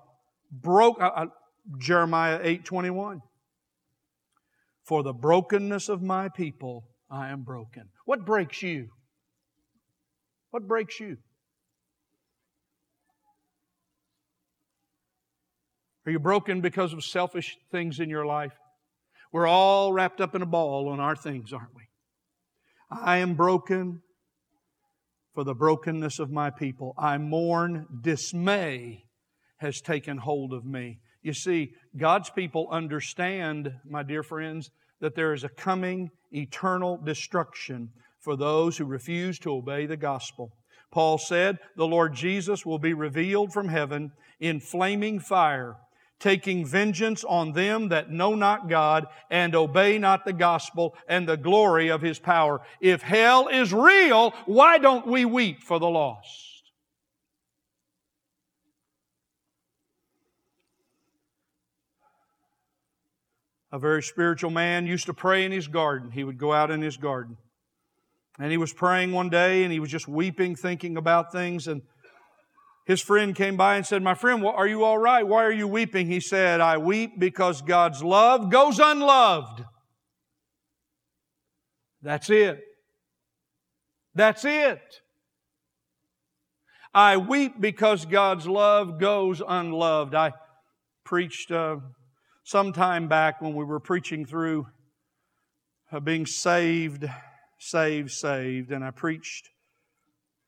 [0.50, 1.26] broke, uh, uh,
[1.78, 3.20] Jeremiah 8:21.
[4.84, 7.88] For the brokenness of my people, I am broken.
[8.04, 8.90] What breaks you?
[10.50, 11.16] What breaks you?
[16.06, 18.52] Are you broken because of selfish things in your life?
[19.32, 21.82] We're all wrapped up in a ball on our things, aren't we?
[22.90, 24.02] I am broken
[25.34, 26.94] for the brokenness of my people.
[26.98, 29.04] I mourn, dismay
[29.58, 30.98] has taken hold of me.
[31.22, 37.88] You see, God's people understand, my dear friends, that there is a coming eternal destruction
[38.20, 40.50] for those who refuse to obey the gospel.
[40.92, 45.76] Paul said, The Lord Jesus will be revealed from heaven in flaming fire
[46.24, 51.36] taking vengeance on them that know not God and obey not the gospel and the
[51.36, 52.62] glory of His power.
[52.80, 56.62] If hell is real, why don't we weep for the lost?
[63.70, 66.10] A very spiritual man used to pray in his garden.
[66.10, 67.36] He would go out in his garden.
[68.38, 71.66] And he was praying one day and he was just weeping, thinking about things.
[71.66, 71.82] And
[72.84, 75.26] his friend came by and said, My friend, are you all right?
[75.26, 76.06] Why are you weeping?
[76.06, 79.64] He said, I weep because God's love goes unloved.
[82.02, 82.60] That's it.
[84.14, 85.00] That's it.
[86.92, 90.14] I weep because God's love goes unloved.
[90.14, 90.34] I
[91.04, 91.76] preached uh,
[92.44, 94.66] some time back when we were preaching through
[95.90, 97.06] uh, being saved,
[97.58, 99.48] saved, saved, and I preached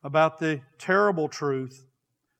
[0.04, 1.85] about the terrible truth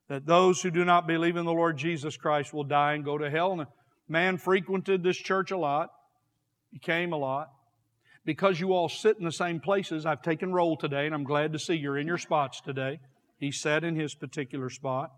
[0.08, 3.18] that those who do not believe in the Lord Jesus Christ will die and go
[3.18, 3.52] to hell.
[3.52, 3.66] And
[4.08, 5.90] man frequented this church a lot.
[6.70, 7.50] He came a lot.
[8.24, 11.52] Because you all sit in the same places, I've taken roll today, and I'm glad
[11.52, 12.98] to see you're in your spots today.
[13.38, 15.12] He sat in his particular spot.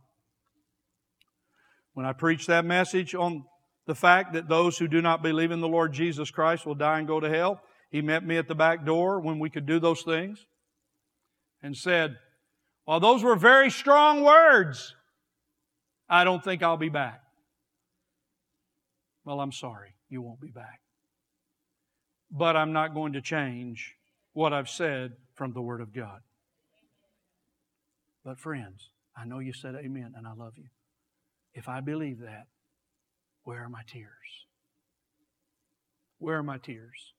[1.95, 3.45] When I preached that message on
[3.87, 6.99] the fact that those who do not believe in the Lord Jesus Christ will die
[6.99, 9.81] and go to hell, he met me at the back door when we could do
[9.81, 10.45] those things
[11.63, 12.19] and said,
[12.89, 14.95] while those were very strong words,
[16.09, 17.21] I don't think I'll be back.
[19.27, 20.81] Well, I'm sorry, you won't be back.
[22.31, 23.95] But I'm not going to change
[24.33, 26.21] what I've said from the Word of God.
[28.25, 30.69] But, friends, I know you said amen, and I love you.
[31.53, 32.47] If I believe that,
[33.45, 34.47] where are my tears?
[36.21, 37.13] Where are my tears?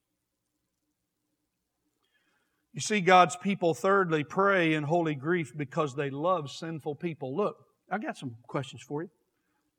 [2.73, 7.35] You see God's people, thirdly, pray in holy grief because they love sinful people.
[7.35, 7.57] Look,
[7.91, 9.09] I got some questions for you.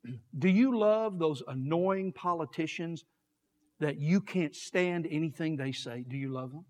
[0.37, 3.05] Do you love those annoying politicians
[3.79, 6.05] that you can't stand anything they say?
[6.07, 6.65] Do you love them?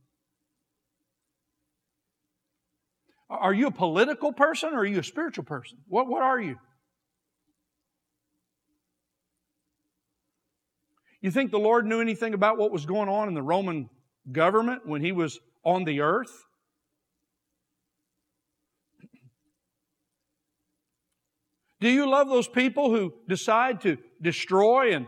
[3.29, 5.77] Are you a political person or are you a spiritual person?
[5.87, 6.57] What, what are you?
[11.21, 13.89] You think the Lord knew anything about what was going on in the Roman
[14.31, 16.45] government when he was on the earth?
[21.79, 25.07] Do you love those people who decide to destroy and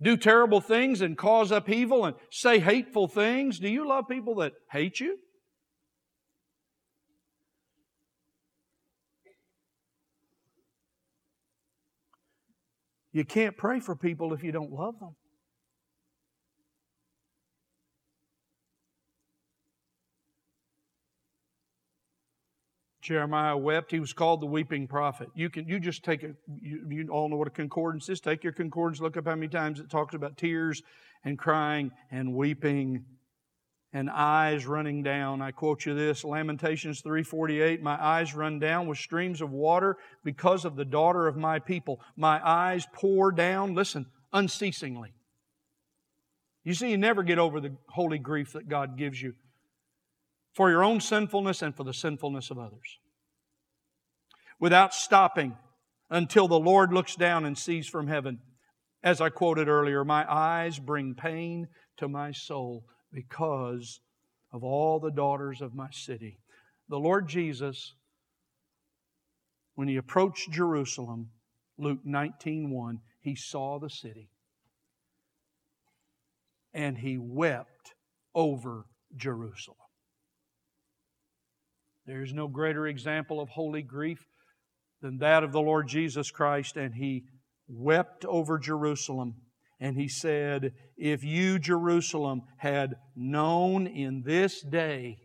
[0.00, 3.58] do terrible things and cause upheaval and say hateful things?
[3.58, 5.18] Do you love people that hate you?
[13.12, 15.14] You can't pray for people if you don't love them.
[23.02, 23.90] Jeremiah wept.
[23.90, 25.28] He was called the weeping prophet.
[25.34, 28.20] You can you just take a you, you, all know what a concordance is.
[28.20, 30.82] Take your concordance, look up how many times it talks about tears
[31.24, 33.04] and crying and weeping
[33.92, 35.42] and eyes running down.
[35.42, 40.64] I quote you this, Lamentations 3:48, my eyes run down with streams of water because
[40.64, 42.00] of the daughter of my people.
[42.16, 45.12] My eyes pour down, listen, unceasingly.
[46.64, 49.34] You see, you never get over the holy grief that God gives you
[50.52, 52.98] for your own sinfulness and for the sinfulness of others.
[54.60, 55.56] Without stopping
[56.10, 58.38] until the Lord looks down and sees from heaven.
[59.02, 64.00] As I quoted earlier, my eyes bring pain to my soul because
[64.52, 66.38] of all the daughters of my city.
[66.88, 67.94] The Lord Jesus,
[69.74, 71.30] when he approached Jerusalem,
[71.78, 74.28] Luke 19:1, he saw the city
[76.74, 77.94] and he wept
[78.34, 78.86] over
[79.16, 79.81] Jerusalem.
[82.06, 84.26] There is no greater example of holy grief
[85.00, 87.24] than that of the Lord Jesus Christ, and he
[87.68, 89.34] wept over Jerusalem.
[89.80, 95.18] And he said, If you, Jerusalem, had known in this day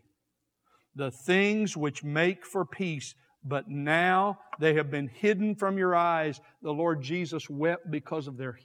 [0.94, 3.14] the things which make for peace,
[3.44, 8.36] but now they have been hidden from your eyes, the Lord Jesus wept because of
[8.36, 8.58] their,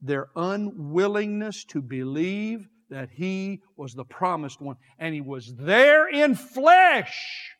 [0.00, 4.76] their unwillingness to believe that He was the promised one.
[4.98, 7.56] And He was there in flesh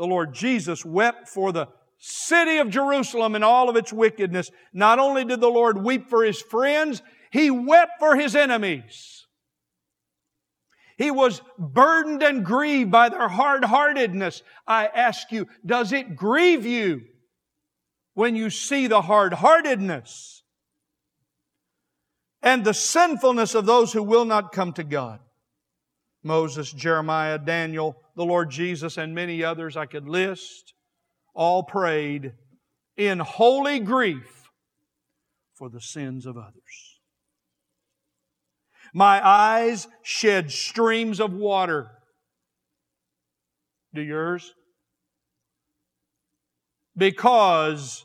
[0.00, 4.50] the Lord Jesus wept for the city of Jerusalem and all of its wickedness.
[4.72, 9.26] Not only did the Lord weep for his friends, he wept for his enemies.
[10.96, 14.42] He was burdened and grieved by their hard heartedness.
[14.66, 17.02] I ask you, does it grieve you
[18.14, 20.42] when you see the hard heartedness
[22.42, 25.20] and the sinfulness of those who will not come to God?
[26.22, 30.74] Moses, Jeremiah, Daniel, the Lord Jesus, and many others I could list,
[31.34, 32.34] all prayed
[32.94, 34.50] in holy grief
[35.54, 37.00] for the sins of others.
[38.92, 41.92] My eyes shed streams of water.
[43.94, 44.52] Do yours?
[46.94, 48.04] Because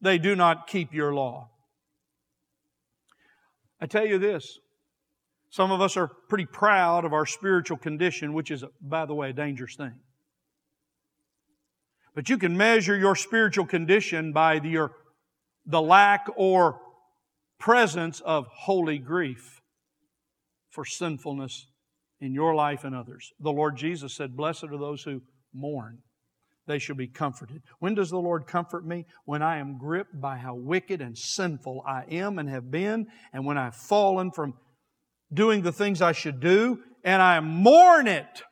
[0.00, 1.50] they do not keep your law.
[3.78, 4.58] I tell you this
[5.50, 9.30] some of us are pretty proud of our spiritual condition, which is, by the way,
[9.30, 9.94] a dangerous thing.
[12.14, 14.92] But you can measure your spiritual condition by the, your,
[15.66, 16.80] the lack or
[17.58, 19.60] presence of holy grief
[20.70, 21.66] for sinfulness
[22.20, 23.32] in your life and others.
[23.40, 25.20] The Lord Jesus said, Blessed are those who
[25.52, 25.98] mourn.
[26.66, 27.62] They shall be comforted.
[27.80, 29.06] When does the Lord comfort me?
[29.24, 33.44] When I am gripped by how wicked and sinful I am and have been, and
[33.44, 34.54] when I've fallen from
[35.32, 38.42] doing the things I should do, and I mourn it.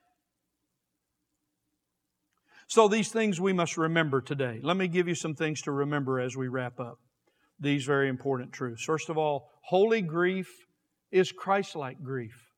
[2.66, 4.60] So, these things we must remember today.
[4.62, 6.98] Let me give you some things to remember as we wrap up
[7.58, 8.84] these very important truths.
[8.84, 10.48] First of all, holy grief
[11.10, 12.48] is Christ like grief.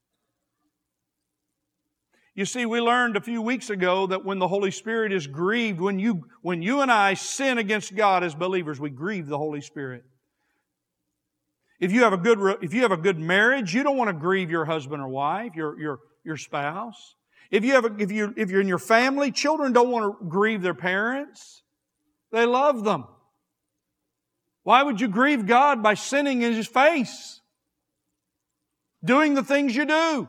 [2.34, 5.80] You see, we learned a few weeks ago that when the Holy Spirit is grieved,
[5.80, 9.60] when you, when you and I sin against God as believers, we grieve the Holy
[9.60, 10.04] Spirit.
[11.81, 14.12] If you have a good, if you have a good marriage, you don't want to
[14.12, 17.14] grieve your husband or wife, your, your, your spouse.
[17.51, 20.26] If you have a, if you, if you're in your family, children don't want to
[20.26, 21.62] grieve their parents.
[22.31, 23.07] They love them.
[24.62, 27.41] Why would you grieve God by sinning in His face?
[29.03, 30.28] Doing the things you do.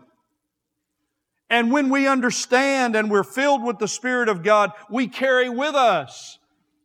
[1.50, 5.76] And when we understand and we're filled with the Spirit of God, we carry with
[5.76, 6.40] us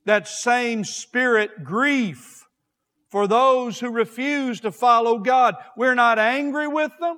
[0.07, 2.46] that same Spirit grief
[3.17, 5.55] for those who refuse to follow God.
[5.75, 7.17] We're not angry with them.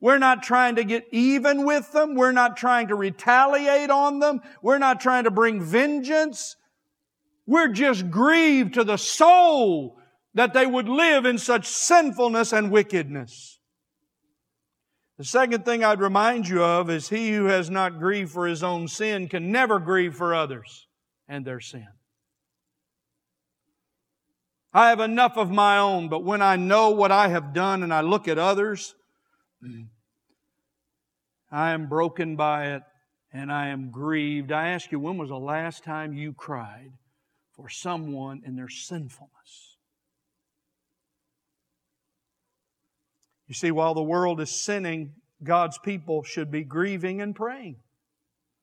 [0.00, 2.14] We're not trying to get even with them.
[2.14, 4.40] We're not trying to retaliate on them.
[4.62, 6.56] We're not trying to bring vengeance.
[7.46, 9.98] We're just grieved to the soul
[10.32, 13.58] that they would live in such sinfulness and wickedness.
[15.18, 18.62] The second thing I'd remind you of is he who has not grieved for his
[18.62, 20.86] own sin can never grieve for others
[21.28, 21.88] and their sin.
[24.72, 27.92] I have enough of my own, but when I know what I have done and
[27.92, 28.94] I look at others,
[31.50, 32.82] I am broken by it
[33.32, 34.52] and I am grieved.
[34.52, 36.92] I ask you, when was the last time you cried
[37.56, 39.76] for someone in their sinfulness?
[43.48, 47.76] You see, while the world is sinning, God's people should be grieving and praying.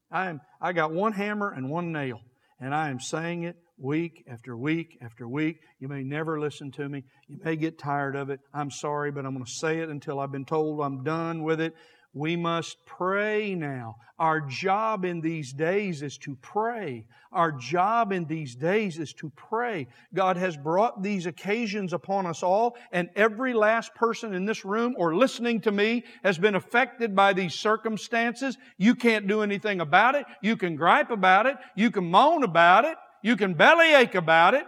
[0.09, 2.21] I am I got one hammer and one nail,
[2.61, 5.59] and I am saying it week after week after week.
[5.79, 7.03] You may never listen to me.
[7.27, 8.39] You may get tired of it.
[8.53, 11.61] I'm sorry, but I'm going to say it until I've been told I'm done with
[11.61, 11.75] it.
[12.13, 13.97] We must pray now.
[14.17, 17.05] Our job in these days is to pray.
[17.31, 19.87] Our job in these days is to pray.
[20.15, 24.95] God has brought these occasions upon us all, and every last person in this room
[24.97, 28.57] or listening to me has been affected by these circumstances.
[28.79, 30.25] You can't do anything about it.
[30.41, 31.57] You can gripe about it.
[31.75, 32.97] You can moan about it.
[33.21, 34.65] You can bellyache about it.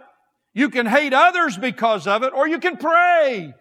[0.52, 3.54] You can hate others because of it, or you can pray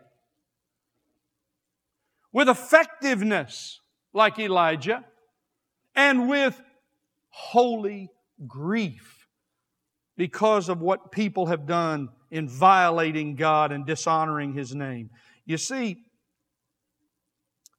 [2.31, 3.79] with effectiveness
[4.13, 5.03] like Elijah
[5.95, 6.59] and with
[7.29, 8.09] holy
[8.47, 9.27] grief
[10.17, 15.09] because of what people have done in violating God and dishonoring His name.
[15.45, 15.97] You see,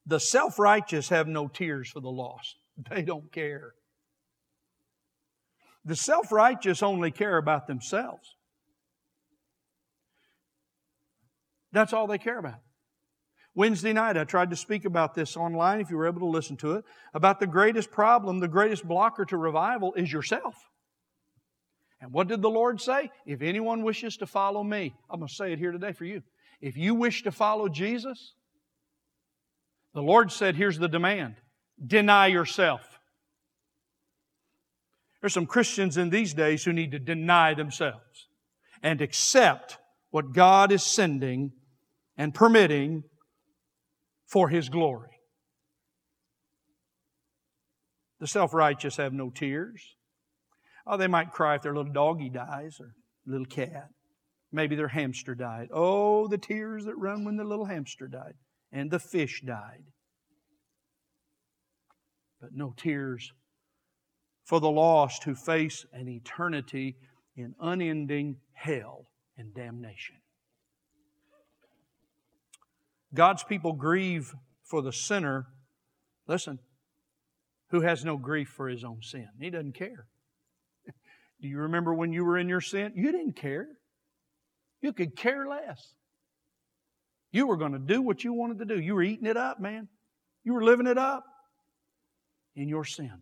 [0.07, 2.57] the self righteous have no tears for the lost,
[2.91, 3.73] they don't care.
[5.91, 8.37] The self righteous only care about themselves.
[11.73, 12.61] That's all they care about.
[13.57, 16.57] Wednesday night, I tried to speak about this online, if you were able to listen
[16.59, 20.55] to it, about the greatest problem, the greatest blocker to revival is yourself.
[22.01, 23.11] And what did the Lord say?
[23.27, 26.23] If anyone wishes to follow me, I'm going to say it here today for you.
[26.61, 28.35] If you wish to follow Jesus,
[29.93, 31.35] the Lord said, here's the demand
[31.85, 32.90] deny yourself.
[35.21, 38.29] There's some Christians in these days who need to deny themselves
[38.83, 39.79] and accept
[40.11, 41.53] what God is sending
[42.17, 43.05] and permitting
[44.27, 45.11] for His glory.
[48.19, 49.83] The self righteous have no tears.
[50.87, 52.95] Oh, they might cry if their little doggy dies or
[53.27, 53.89] little cat.
[54.53, 55.69] Maybe their hamster died.
[55.73, 58.35] Oh, the tears that run when the little hamster died
[58.73, 59.85] and the fish died.
[62.41, 63.33] But no tears
[64.45, 66.97] for the lost who face an eternity
[67.37, 70.17] in unending hell and damnation.
[73.15, 74.33] God's people grieve
[74.65, 75.47] for the sinner,
[76.29, 76.59] listen,
[77.71, 79.29] who has no grief for his own sin.
[79.41, 80.07] He doesn't care.
[81.41, 82.93] Do you remember when you were in your sin?
[82.95, 83.67] You didn't care.
[84.81, 85.95] You could care less.
[87.33, 88.81] You were going to do what you wanted to do.
[88.81, 89.89] You were eating it up, man.
[90.43, 91.25] You were living it up
[92.57, 93.21] in your sin.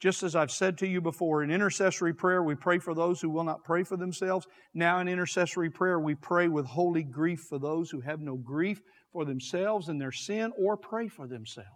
[0.00, 3.28] Just as I've said to you before, in intercessory prayer, we pray for those who
[3.28, 4.46] will not pray for themselves.
[4.72, 8.80] Now, in intercessory prayer, we pray with holy grief for those who have no grief
[9.12, 11.68] for themselves and their sin or pray for themselves.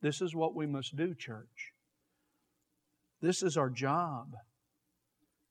[0.00, 1.72] This is what we must do, church.
[3.20, 4.28] This is our job.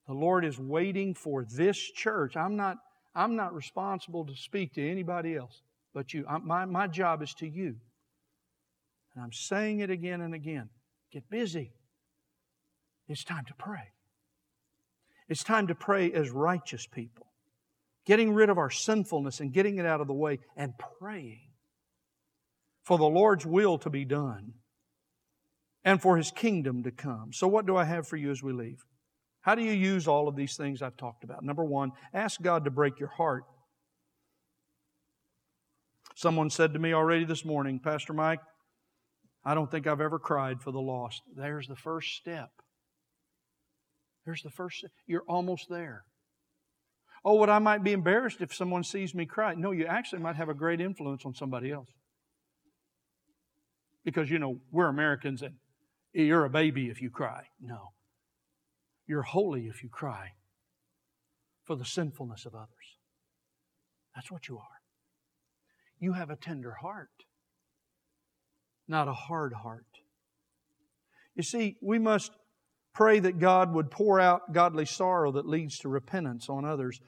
[0.08, 2.38] The Lord is waiting for this church.
[2.38, 2.78] I'm not,
[3.14, 5.62] I'm not responsible to speak to anybody else
[5.94, 6.26] but you.
[6.28, 7.76] I, my, my job is to you.
[9.14, 10.70] And I'm saying it again and again.
[11.12, 11.74] Get busy.
[13.08, 13.94] It's time to pray.
[15.28, 17.28] It's time to pray as righteous people,
[18.06, 21.50] getting rid of our sinfulness and getting it out of the way and praying
[22.84, 24.54] for the Lord's will to be done
[25.84, 27.32] and for His kingdom to come.
[27.32, 28.84] So, what do I have for you as we leave?
[29.42, 31.44] How do you use all of these things I've talked about?
[31.44, 33.44] Number one, ask God to break your heart.
[36.16, 38.42] Someone said to me already this morning, Pastor Mike,
[39.44, 41.22] I don't think I've ever cried for the lost.
[41.36, 42.50] There's the first step.
[44.26, 44.92] There's the first step.
[45.08, 46.04] You're almost there.
[47.24, 49.54] Oh, what I might be embarrassed if someone sees me cry.
[49.54, 51.90] No, you actually might have a great influence on somebody else.
[54.06, 55.56] Because, you know, we're Americans and
[56.14, 57.44] you're a baby if you cry.
[57.60, 57.90] No.
[59.08, 60.30] You're holy if you cry
[61.64, 62.98] for the sinfulness of others.
[64.16, 64.64] That's what you are.
[66.00, 67.10] You have a tender heart
[68.90, 69.86] not a hard heart.
[71.36, 72.32] You see, we must
[72.94, 77.00] pray that God would pour out godly sorrow that leads to repentance on others.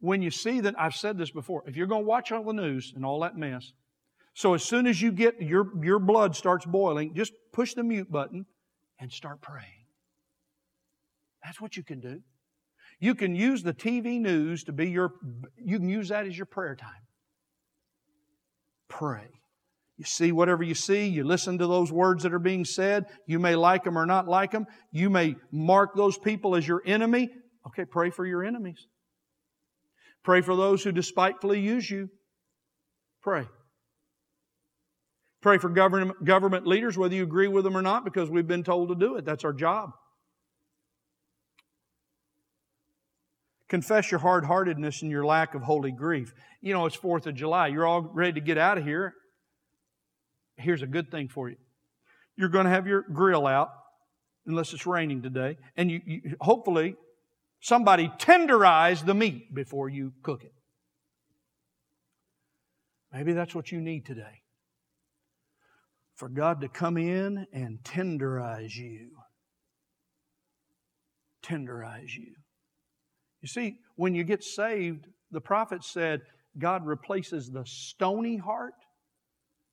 [0.00, 2.52] When you see that, I've said this before, if you're going to watch all the
[2.52, 3.72] news and all that mess,
[4.34, 8.10] so as soon as you get your, your blood starts boiling, just push the mute
[8.10, 8.46] button
[9.00, 9.86] and start praying.
[11.42, 12.20] That's what you can do.
[13.00, 15.12] You can use the TV news to be your,
[15.56, 17.06] you can use that as your prayer time.
[18.88, 19.28] Pray.
[19.98, 23.06] You see whatever you see, you listen to those words that are being said.
[23.26, 24.66] You may like them or not like them.
[24.92, 27.30] You may mark those people as your enemy.
[27.66, 28.86] Okay, pray for your enemies.
[30.22, 32.10] Pray for those who despitefully use you.
[33.22, 33.46] Pray.
[35.42, 38.64] Pray for government, government leaders, whether you agree with them or not, because we've been
[38.64, 39.24] told to do it.
[39.24, 39.90] That's our job.
[43.68, 46.32] Confess your hard heartedness and your lack of holy grief.
[46.62, 47.66] You know, it's 4th of July.
[47.66, 49.14] You're all ready to get out of here.
[50.58, 51.56] Here's a good thing for you
[52.36, 53.70] you're going to have your grill out,
[54.46, 56.94] unless it's raining today, and you, you hopefully
[57.60, 60.52] somebody tenderize the meat before you cook it.
[63.12, 64.42] Maybe that's what you need today.
[66.14, 69.10] For God to come in and tenderize you.
[71.44, 72.34] Tenderize you.
[73.40, 76.20] You see, when you get saved, the prophet said
[76.58, 78.74] God replaces the stony heart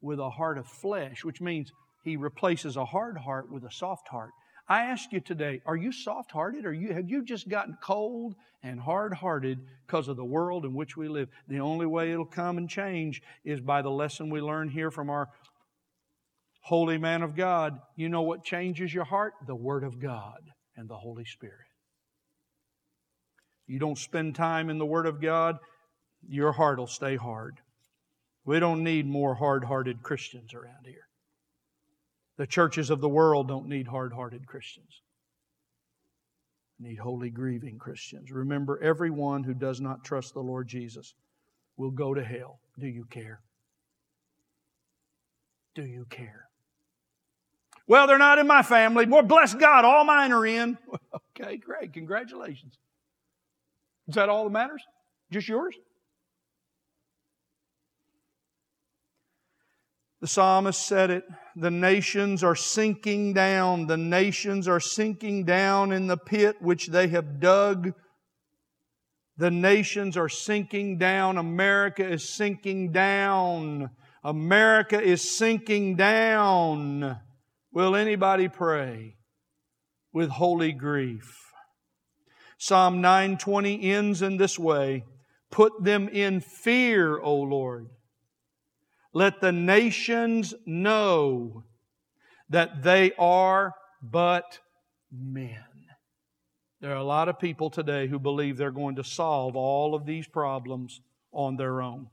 [0.05, 4.07] with a heart of flesh, which means he replaces a hard heart with a soft
[4.07, 4.29] heart.
[4.69, 6.65] I ask you today, are you soft hearted?
[6.65, 10.73] Or you, have you just gotten cold and hard hearted because of the world in
[10.73, 11.29] which we live?
[11.47, 15.09] The only way it'll come and change is by the lesson we learn here from
[15.09, 15.29] our
[16.61, 17.79] holy man of God.
[17.95, 19.33] You know what changes your heart?
[19.45, 20.39] The Word of God
[20.77, 21.67] and the Holy Spirit.
[23.67, 25.57] You don't spend time in the Word of God,
[26.27, 27.59] your heart will stay hard.
[28.45, 31.07] We don't need more hard hearted Christians around here.
[32.37, 35.01] The churches of the world don't need hard hearted Christians.
[36.79, 38.31] Need holy, grieving Christians.
[38.31, 41.13] Remember, everyone who does not trust the Lord Jesus
[41.77, 42.59] will go to hell.
[42.77, 43.41] Do you care?
[45.73, 46.49] Do you care?
[47.87, 49.05] Well, they're not in my family.
[49.05, 50.77] More bless God, all mine are in.
[51.39, 51.93] okay, great.
[51.93, 52.77] Congratulations.
[54.07, 54.83] Is that all that matters?
[55.31, 55.75] Just yours?
[60.21, 61.23] The psalmist said it.
[61.55, 63.87] The nations are sinking down.
[63.87, 67.93] The nations are sinking down in the pit which they have dug.
[69.37, 71.37] The nations are sinking down.
[71.37, 73.89] America is sinking down.
[74.23, 77.19] America is sinking down.
[77.73, 79.17] Will anybody pray
[80.13, 81.45] with holy grief?
[82.57, 85.03] Psalm 920 ends in this way
[85.51, 87.89] Put them in fear, O Lord.
[89.15, 91.63] Let the nations know
[92.49, 94.59] that they are but
[95.09, 95.63] men.
[96.81, 100.05] There are a lot of people today who believe they're going to solve all of
[100.05, 100.99] these problems
[101.31, 102.07] on their own,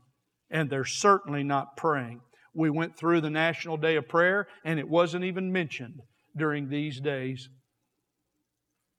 [0.49, 2.21] and they're certainly not praying.
[2.55, 6.03] We went through the National Day of Prayer, and it wasn't even mentioned
[6.37, 7.49] during these days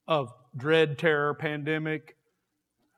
[0.10, 0.28] of
[0.58, 2.18] dread, terror, pandemic,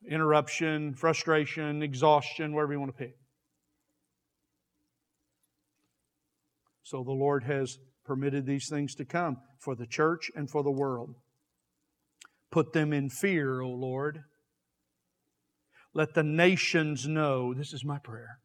[0.09, 3.15] interruption, frustration, exhaustion, whatever you want to pick.
[6.85, 10.71] So the Lord has permitted these things to come for the church and for the
[10.71, 11.15] world.
[12.51, 14.23] Put them in fear, O Lord.
[15.95, 18.37] Let the nations know this is my prayer.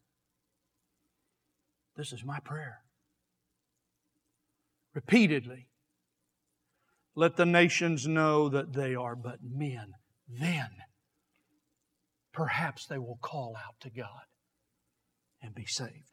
[1.95, 2.79] This is my prayer.
[4.95, 5.67] Repeatedly.
[7.13, 9.93] Let the nations know that they are but men.
[10.27, 10.69] Then
[12.33, 14.25] perhaps they will call out to God
[15.43, 16.10] and be saved.